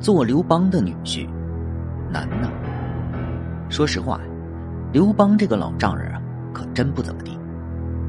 [0.00, 1.28] 做刘邦的女婿，
[2.10, 2.50] 难呐。
[3.68, 4.18] 说实话，
[4.92, 6.22] 刘邦这个老丈人啊，
[6.54, 7.38] 可真不怎么地。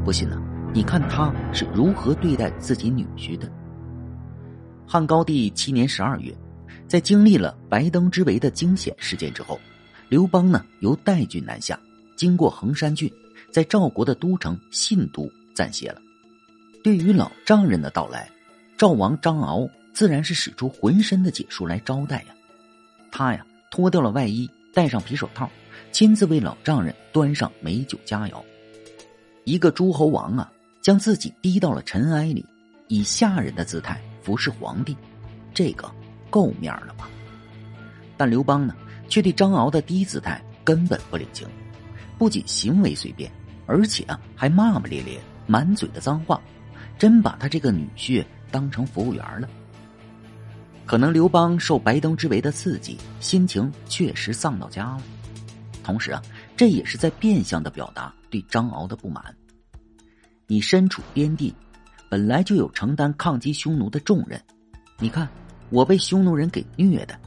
[0.05, 0.41] 不信呢，
[0.73, 3.51] 你看他是如何对待自己女婿的。
[4.87, 6.33] 汉高帝七年十二月，
[6.87, 9.59] 在经历了白登之围的惊险事件之后，
[10.07, 11.77] 刘邦呢由代郡南下，
[12.15, 13.11] 经过衡山郡，
[13.51, 16.01] 在赵国的都城信都暂歇了。
[16.83, 18.29] 对于老丈人的到来，
[18.77, 22.27] 赵王张敖自然是使出浑身的解数来招待呀。
[23.11, 25.49] 他呀脱掉了外衣，戴上皮手套，
[25.91, 28.41] 亲自为老丈人端上美酒佳肴。
[29.43, 30.51] 一个诸侯王啊，
[30.81, 32.45] 将自己低到了尘埃里，
[32.87, 34.95] 以下人的姿态服侍皇帝，
[35.53, 35.91] 这个
[36.29, 37.09] 够面了吧？
[38.17, 38.75] 但刘邦呢，
[39.09, 41.47] 却对张敖的低姿态根本不领情，
[42.17, 43.31] 不仅行为随便，
[43.65, 46.41] 而且啊还骂骂咧咧，满嘴的脏话，
[46.97, 48.25] 真把他这个女婿。
[48.51, 49.47] 当成服务员了，
[50.85, 55.01] 可能刘邦受白登之围的刺激，心情确实丧到家了。
[55.83, 56.21] 同时啊，
[56.55, 59.35] 这也是在变相的表达对张敖的不满。
[60.47, 61.53] 你身处边地，
[62.09, 64.41] 本来就有承担抗击匈奴的重任，
[64.99, 65.27] 你看
[65.69, 67.17] 我被匈奴人给虐的。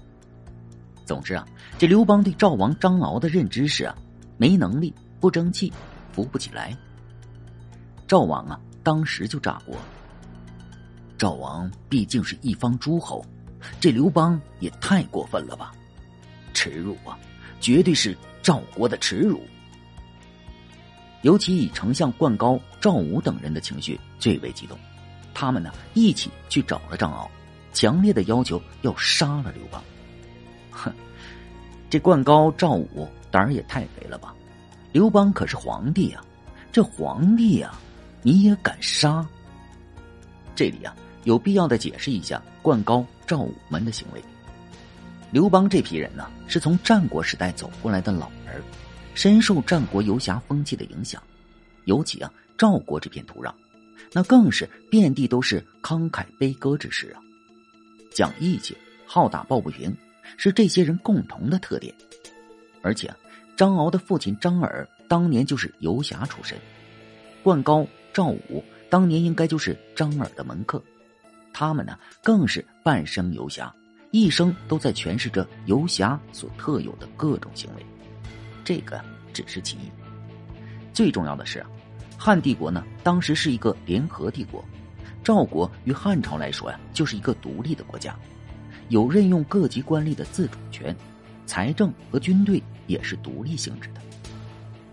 [1.06, 1.46] 总之啊，
[1.78, 3.96] 这刘邦对赵王张敖的认知是啊，
[4.36, 5.72] 没能力、不争气、
[6.12, 6.76] 扶不起来。
[8.06, 9.74] 赵王啊，当时就炸锅。
[11.16, 13.24] 赵王毕竟是一方诸侯，
[13.80, 15.72] 这刘邦也太过分了吧！
[16.52, 17.18] 耻辱啊，
[17.60, 19.42] 绝对是赵国的耻辱。
[21.22, 24.78] 尤其以丞相灌高、赵武等人的情绪最为激动，
[25.32, 27.30] 他们呢一起去找了张敖，
[27.72, 29.82] 强烈的要求要杀了刘邦。
[30.70, 30.92] 哼，
[31.88, 34.34] 这灌高、赵武胆儿也太肥了吧！
[34.92, 36.22] 刘邦可是皇帝呀，
[36.70, 37.72] 这皇帝呀，
[38.22, 39.26] 你也敢杀？
[40.54, 40.94] 这里啊。
[41.24, 44.22] 有必要的解释一下灌高、赵武们的行为。
[45.30, 48.62] 刘邦这批人呢，是从战国时代走过来的老人，
[49.14, 51.22] 深受战国游侠风气的影响。
[51.86, 53.52] 尤其啊，赵国这片土壤，
[54.12, 57.20] 那更是遍地都是慷慨悲歌之诗啊。
[58.12, 58.76] 讲义气、
[59.06, 59.94] 好打抱不平，
[60.36, 61.92] 是这些人共同的特点。
[62.80, 63.12] 而且，
[63.56, 66.56] 张敖的父亲张耳当年就是游侠出身，
[67.42, 70.80] 灌高、赵武当年应该就是张耳的门客。
[71.54, 73.72] 他们呢，更是半生游侠，
[74.10, 77.86] 一生都在诠释着游侠所特有的各种行为。
[78.64, 79.00] 这个
[79.32, 79.88] 只是其一，
[80.92, 81.64] 最重要的是，
[82.18, 84.64] 汉帝国呢，当时是一个联合帝国，
[85.22, 88.18] 赵国与汉朝来说呀，就是一个独立的国家，
[88.88, 90.94] 有任用各级官吏的自主权，
[91.46, 94.00] 财政和军队也是独立性质的。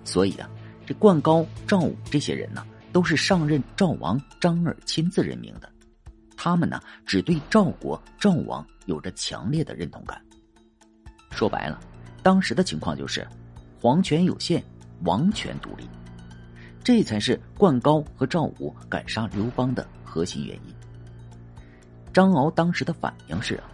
[0.04, 0.48] 所以啊，
[0.86, 5.68] 这灌高、赵武这些人呢，都是上任赵王张耳亲自任命的。
[6.44, 10.20] 他们呢，只对赵国赵王有着强烈的认同感。
[11.30, 11.80] 说白了，
[12.24, 13.28] 当时的情况就是，
[13.80, 14.64] 皇权有限，
[15.04, 15.88] 王权独立，
[16.84, 20.74] 这才是灌高和赵武敢杀刘邦的核心原因。
[22.12, 23.70] 张敖当时的反应是啊，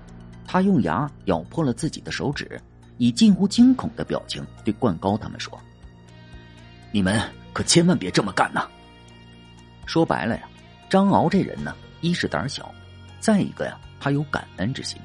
[0.46, 2.60] 他用牙咬破了自己的手指，
[2.98, 5.58] 以近乎惊恐的表情对灌高他们说
[6.92, 7.18] ：“你们
[7.54, 8.68] 可千万别这么干呐！”
[9.88, 10.50] 说白了呀，
[10.90, 11.74] 张敖这人呢。
[12.08, 12.74] 一是胆小，
[13.20, 14.98] 再一个呀，他有感恩之心。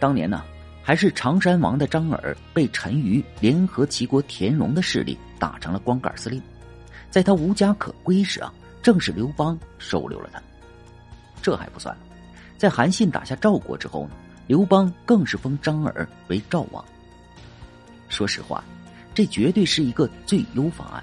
[0.00, 0.42] 当年呢，
[0.82, 6.42] 还是常山王的张耳被陈馀联合齐国田荣的势力打成了光杆司令，
[7.08, 8.52] 在他无家可归时啊，
[8.82, 10.42] 正是刘邦收留了他。
[11.40, 11.96] 这还不算，
[12.58, 14.10] 在韩信打下赵国之后呢，
[14.48, 16.84] 刘邦更是封张耳为赵王。
[18.08, 18.64] 说实话，
[19.14, 21.02] 这绝对是一个最优方案，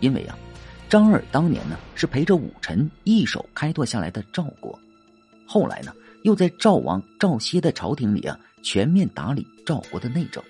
[0.00, 0.36] 因为啊。
[0.94, 4.78] 张耳当年呢是陪着武臣一手开拓下来的赵国，
[5.44, 10.40] 后来呢又在赵王赵歇的朝廷里啊全面打理赵国的内政。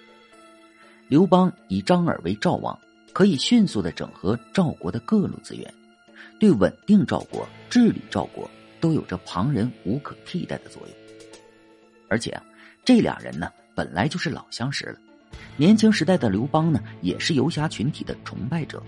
[1.08, 2.78] 刘邦以张耳为赵王，
[3.14, 5.72] 可以迅速的整合赵国的各路资源，
[6.38, 8.46] 对稳定赵国、治理赵国
[8.82, 10.90] 都有着旁人无可替代的作用。
[12.06, 12.44] 而且啊，
[12.84, 14.98] 这俩人呢本来就是老相识了，
[15.56, 18.82] 年轻时代的刘邦呢也是游侠群体的崇拜者，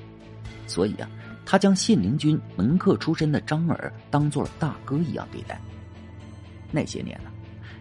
[0.67, 1.09] 所以啊。
[1.47, 5.59] 他将信陵君门客出身的张耳当做了大哥一样对待。
[6.73, 7.31] 那些年呢，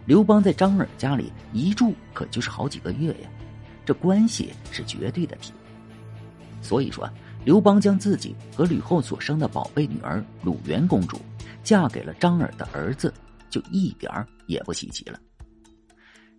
[0.06, 3.28] 刘邦在张耳家里一住可就是好几个月呀，
[3.84, 5.52] 这关系是绝对的铁。
[6.62, 7.10] 所以说，
[7.44, 11.20] 刘邦将自己和吕后所生的宝贝女儿鲁元公主
[11.62, 13.12] 嫁给了张耳的儿子，
[13.50, 15.18] 就一点儿也不稀奇了。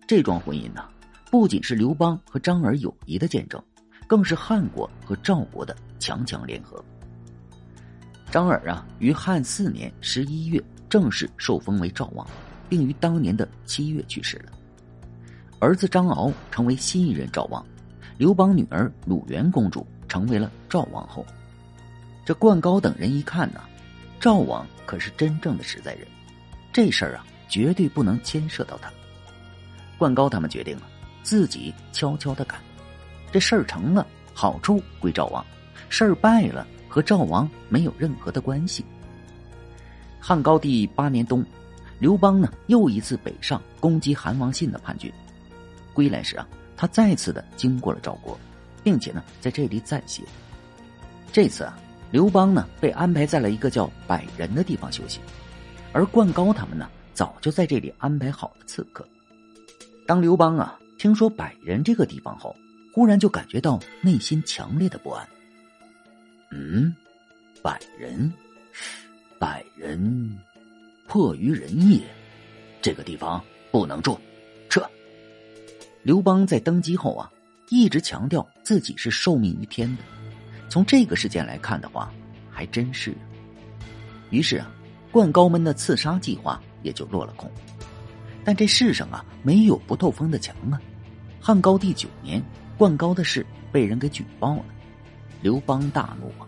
[0.06, 0.88] 这桩婚姻呢，
[1.30, 3.62] 不仅是刘邦和张耳友谊的见证，
[4.06, 6.82] 更是汉国和赵国的强强联合。
[8.30, 12.26] 张耳啊，于汉四年十一月正式受封为赵王，
[12.68, 14.52] 并于当年的七月去世了。
[15.58, 17.64] 儿子张敖成为新一任赵王，
[18.18, 21.24] 刘邦女儿鲁元公主成为了赵王后。
[22.24, 23.60] 这冠高等人一看呢，
[24.20, 26.06] 赵王可是真正的实在人，
[26.70, 28.92] 这事儿啊绝对不能牵涉到他。
[29.96, 30.82] 冠高他们决定了，
[31.22, 32.60] 自己悄悄的干。
[33.32, 35.42] 这事儿成了，好处归赵王；
[35.88, 38.84] 事儿败了，和赵王没有任何的关系。
[40.18, 41.44] 汉高帝八年冬，
[41.98, 45.12] 刘邦呢又一次北上攻击韩王信的叛军。
[45.92, 46.46] 归来时啊，
[46.76, 48.38] 他再次的经过了赵国，
[48.82, 50.22] 并且呢在这里暂歇。
[51.32, 51.78] 这次啊，
[52.10, 55.20] 刘邦呢被安排在了一个叫百人的地方休息，
[55.92, 59.06] 而冠高他们呢早就在这里安排好了刺客。
[60.06, 62.54] 当刘邦啊听说百人这个地方后，
[62.94, 65.26] 忽然就感觉到内心强烈的不安。
[66.50, 66.94] 嗯，
[67.62, 68.32] 百人，
[69.38, 70.38] 百人，
[71.06, 72.00] 迫于人也，
[72.80, 74.18] 这个地方不能住。
[74.70, 74.88] 撤
[76.02, 77.30] 刘邦在登基后啊，
[77.68, 80.02] 一直强调自己是受命于天的。
[80.70, 82.12] 从这个事件来看的话，
[82.50, 83.14] 还真是。
[84.30, 84.70] 于是啊，
[85.10, 87.50] 灌高门的刺杀计划也就落了空。
[88.44, 90.80] 但这世上啊，没有不透风的墙啊。
[91.40, 92.42] 汉高帝九年，
[92.78, 94.64] 灌高的事被人给举报了，
[95.40, 96.46] 刘邦大怒啊，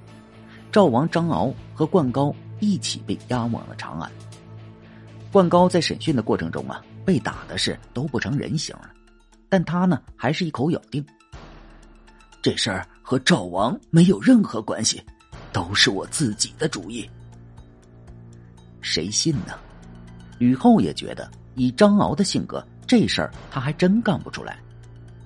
[0.72, 4.10] 赵王张敖和灌高一起被押往了长安。
[5.32, 8.90] 灌高在审讯的过程中啊，被打的是都不成人形了。
[9.48, 11.04] 但他呢，还是一口咬定，
[12.42, 15.02] 这事儿和赵王没有任何关系，
[15.52, 17.08] 都是我自己的主意。
[18.80, 19.54] 谁信呢？
[20.38, 24.58] 吕后也觉得，以张敖的性格，这事儿他还真干不出来。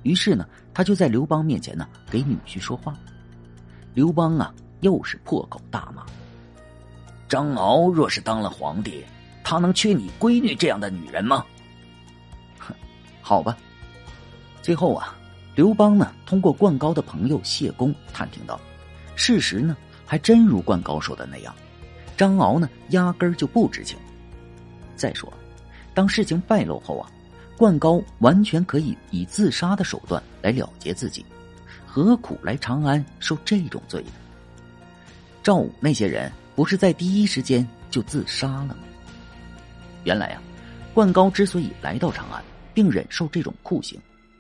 [0.03, 2.95] 于是呢，他就在刘邦面前呢，给女婿说话。
[3.94, 6.05] 刘邦啊，又是破口大骂
[7.29, 9.05] ：“张敖若是当了皇帝，
[9.44, 11.44] 他能缺你闺女这样的女人吗？”
[12.58, 12.75] 哼，
[13.23, 13.56] 好吧。
[14.61, 15.14] 最后啊，
[15.55, 18.61] 刘邦呢通过灌高的朋友谢公探听到，
[19.14, 21.55] 事实呢还真如灌高说的那样，
[22.17, 23.96] 张敖呢压根儿就不知情。
[24.96, 25.32] 再说，
[25.94, 27.08] 当事情败露后啊，
[27.56, 31.25] 灌高完全可以以自杀的手段来了结自己，
[31.94, 34.11] 何苦来长安受这种罪呢？
[35.44, 38.79] 赵武那些人不是在第一时间就自杀了吗？
[40.02, 40.43] 原来啊，
[40.93, 42.43] 灌高之所以来到长安，
[42.75, 43.96] 并忍受这种酷刑。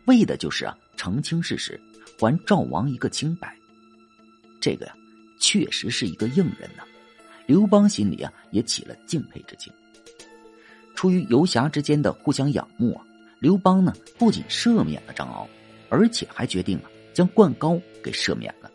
[0.06, 1.80] 为的就是啊，澄清事实，
[2.18, 3.56] 还赵王一个清白。
[4.60, 4.94] 这个呀，
[5.38, 6.82] 确实是一个硬人呐。
[7.46, 9.72] 刘邦心里啊，也起了敬佩之情。
[10.96, 13.06] 出于游侠之间的互相仰慕啊，
[13.38, 15.48] 刘邦呢不仅赦免了张敖，
[15.88, 18.70] 而且还决定啊将灌高给赦免了。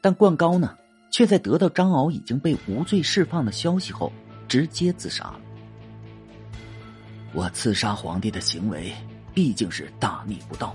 [0.00, 0.76] 但灌高呢，
[1.10, 4.12] 却在得到张敖已经被无罪释放的消息后，
[4.46, 5.40] 直接自杀了。
[7.32, 8.92] 我刺杀皇帝的行为。
[9.34, 10.74] 毕竟是大逆不道，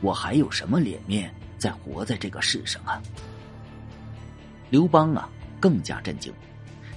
[0.00, 3.00] 我还有什么脸面再活在这个世上啊？
[4.70, 5.30] 刘邦啊，
[5.60, 6.32] 更加震惊，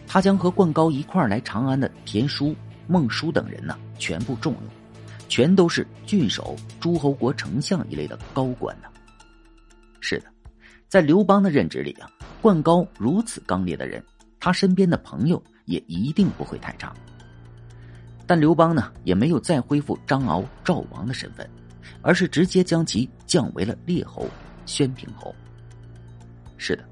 [0.07, 2.56] 他将和灌高一块来长安的田叔、
[2.88, 4.63] 孟叔等人呢，全部重用，
[5.29, 8.88] 全都是郡守、诸侯国丞相一类的高官呢。
[10.07, 10.27] 是的，
[10.87, 12.07] 在刘邦的认知里啊，
[12.39, 14.03] 灌高如此刚烈的人，
[14.39, 16.93] 他身边的朋友也一定不会太差。
[18.27, 21.50] 但刘邦呢，也没有再恢复张敖赵王的身份，
[22.03, 24.29] 而是直接将其降为了列侯、
[24.67, 25.33] 宣平侯。
[26.55, 26.85] 是的，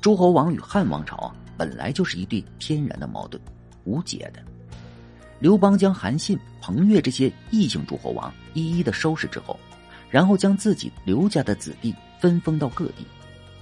[0.00, 3.38] 诸侯王与汉王朝啊，本来就是一对天然的矛盾，
[3.84, 4.42] 无解的。
[5.40, 9.60] 刘邦将韩信、彭越这些异姓诸侯王一一的收拾之后，
[10.08, 13.06] 然后将自己刘家的子弟分封到各地，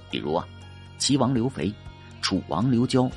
[0.09, 0.47] 比如啊，
[0.97, 1.73] 齐王刘肥、
[2.21, 3.09] 楚王刘交，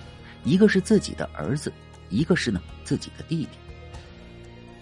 [0.44, 1.72] 一个是自己的儿子，
[2.10, 3.50] 一个是呢自己的弟弟。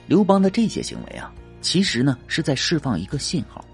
[0.07, 3.65] 刘邦的这些行为啊，其实呢是在释放一个信号：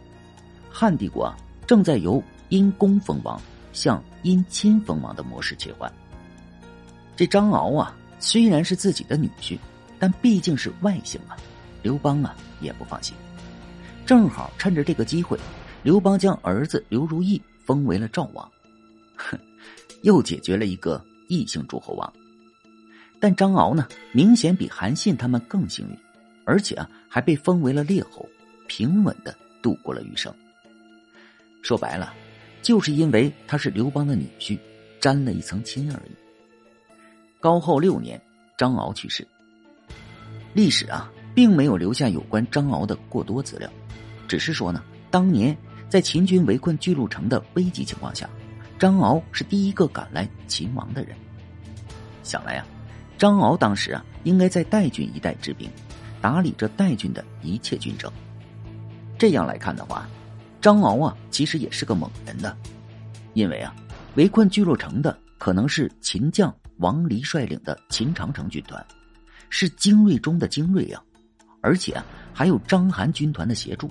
[0.70, 1.36] 汉帝国啊
[1.66, 3.40] 正在由因公封王
[3.72, 5.92] 向因亲封王的模式切换。
[7.14, 9.58] 这张敖啊虽然是自己的女婿，
[9.98, 11.36] 但毕竟是外姓啊，
[11.82, 13.14] 刘邦啊也不放心。
[14.04, 15.38] 正好趁着这个机会，
[15.82, 18.50] 刘邦将儿子刘如意封为了赵王，
[19.16, 19.38] 哼，
[20.02, 22.12] 又解决了一个异姓诸侯王。
[23.18, 25.96] 但张敖呢，明显比韩信他们更幸运。
[26.44, 28.28] 而且啊，还被封为了列侯，
[28.66, 30.34] 平稳的度过了余生。
[31.62, 32.12] 说白了，
[32.62, 34.58] 就是因为他是刘邦的女婿，
[35.00, 36.12] 沾了一层亲而已。
[37.38, 38.20] 高后六年，
[38.58, 39.24] 张敖去世。
[40.52, 43.70] 历史啊，并没有留下有关张敖的过多资料，
[44.26, 45.56] 只是说呢，当年
[45.92, 48.26] 在秦军围困巨鹿城的危急情况下，
[48.78, 51.14] 张敖是第一个赶来秦王的人。
[52.22, 52.64] 想来啊。
[53.18, 55.70] 张敖当时啊，应该在代郡一带治兵，
[56.22, 58.10] 打理着代郡的一切军政。
[59.18, 60.08] 这样来看的话，
[60.62, 62.56] 张敖啊，其实也是个猛人的，
[63.34, 63.76] 因为啊，
[64.14, 68.82] 围困巨鹿城的可能是秦将王离率领的秦长城军团，
[69.50, 71.04] 是精锐中的精锐啊，
[71.60, 73.90] 而且还有章邯军团的协助。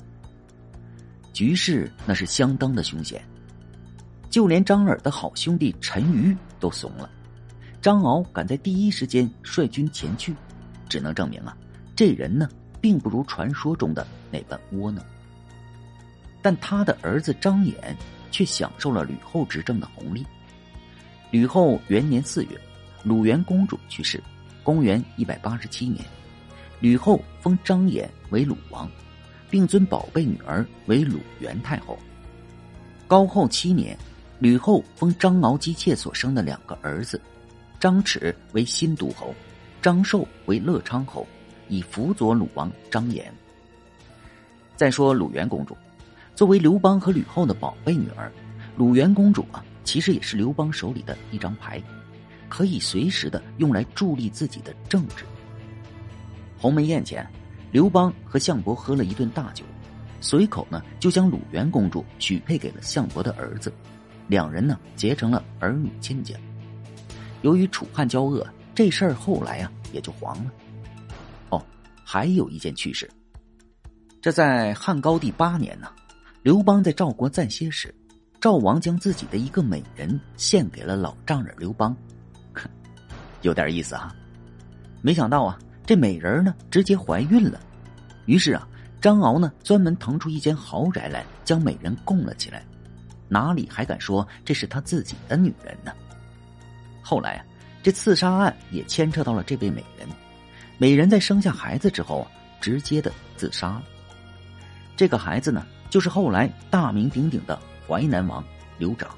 [1.34, 3.24] 局势那是相当的凶险，
[4.30, 7.10] 就连张耳的好兄弟陈馀都怂了。
[7.82, 10.36] 张敖敢在第一时间率军前去，
[10.88, 11.58] 只能证明啊，
[11.96, 12.48] 这人呢，
[12.80, 15.04] 并不如传说中的那般窝囊。
[16.42, 17.74] 但他的儿子张衍
[18.30, 20.26] 却享受了吕后执政的红利。
[21.32, 22.60] 吕后元年四月，
[23.04, 24.22] 鲁元公主去世，
[24.64, 26.04] 公元一百八十七年，
[26.80, 28.90] 吕后封张衍为鲁王。
[29.52, 32.00] 并尊宝贝女儿为鲁元太后。
[33.06, 33.96] 高后七年，
[34.40, 37.20] 吕后封张敖姬妾所生的两个儿子，
[37.78, 39.36] 张弛为新都侯，
[39.82, 41.28] 张寿为乐昌侯，
[41.68, 43.32] 以辅佐鲁王张延。
[44.78, 45.76] 再说鲁元公主，
[46.34, 48.32] 作为刘邦和吕后的宝贝女儿，
[48.78, 51.84] 鲁元公主啊，其实也是刘邦手里的一张牌，
[52.48, 55.26] 可以随时的用来助力自己的政治。
[56.58, 57.30] 鸿门宴前。
[57.72, 59.64] 刘邦和项伯喝了一顿大酒，
[60.20, 63.72] 随口呢就将鲁元公主许配给了项伯的儿子，
[64.28, 66.36] 两人呢结成了儿女亲家。
[67.44, 70.52] 由于楚汉交恶，这事儿后来啊也就黄了。
[71.50, 71.66] 哦，
[72.04, 73.10] 还有一件趣事，
[74.22, 75.88] 这在汉高帝八年呢，
[76.44, 77.96] 刘邦在赵国暂歇时，
[78.42, 81.96] 赵王将自己的一个美人献给了老丈人刘邦，
[83.44, 84.14] 有点意思啊。
[85.02, 85.58] 没想到啊。
[85.92, 87.60] 这美人呢，直接怀孕了。
[88.26, 88.66] 于是啊，
[89.02, 92.64] 张敖呢，专门腾出一间豪宅来，将美人供了起来。
[93.28, 95.92] 哪里还敢说这是他自己的女人呢？
[97.02, 97.46] 后来啊，
[97.84, 100.08] 这刺杀案也牵扯到了这位美人。
[100.78, 102.32] 美人在生下孩子之后啊，
[102.62, 103.84] 直接的自杀了。
[104.96, 108.42] 这个孩子呢，就是后来大名鼎鼎的淮南王
[108.78, 109.10] 刘长。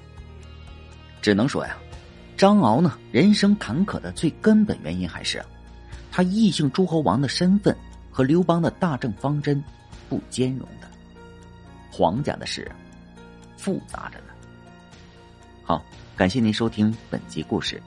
[1.21, 1.77] 只能说呀，
[2.35, 5.39] 张敖呢，人生坎坷的最根本原因还是。
[6.15, 7.75] 他异姓诸侯王的身份
[8.11, 9.61] 和刘邦的大政方针
[10.07, 10.87] 不兼容的，
[11.91, 12.71] 皇家的事
[13.57, 14.25] 复杂着呢。
[15.63, 15.83] 好，
[16.15, 17.81] 感谢您收听本集故事。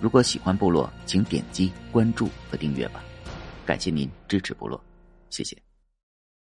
[0.00, 3.00] 如果喜欢部落，请点击关注和订阅吧。
[3.64, 4.82] 感谢您支持部落，
[5.30, 5.65] 谢谢。